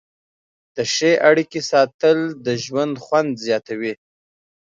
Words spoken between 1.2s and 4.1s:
اړیکې ساتل د ژوند خوند زیاتوي.